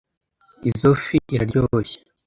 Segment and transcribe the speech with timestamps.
[0.69, 1.99] Izoi fi iraryoshye.